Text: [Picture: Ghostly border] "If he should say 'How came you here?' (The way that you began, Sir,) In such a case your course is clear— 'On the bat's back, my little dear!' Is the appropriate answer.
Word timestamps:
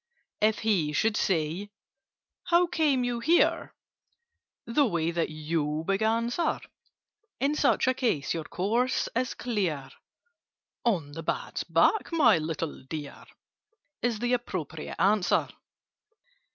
[Picture: 0.39 0.47
Ghostly 0.47 0.47
border] 0.47 0.49
"If 0.55 0.59
he 0.63 0.93
should 0.93 1.17
say 1.17 1.71
'How 2.45 2.65
came 2.65 3.03
you 3.03 3.19
here?' 3.19 3.71
(The 4.65 4.87
way 4.87 5.11
that 5.11 5.29
you 5.29 5.83
began, 5.85 6.31
Sir,) 6.31 6.59
In 7.39 7.53
such 7.53 7.87
a 7.87 7.93
case 7.93 8.33
your 8.33 8.45
course 8.45 9.07
is 9.15 9.35
clear— 9.35 9.91
'On 10.83 11.11
the 11.11 11.21
bat's 11.21 11.63
back, 11.63 12.11
my 12.11 12.39
little 12.39 12.81
dear!' 12.83 13.25
Is 14.01 14.17
the 14.17 14.33
appropriate 14.33 14.95
answer. 14.99 15.47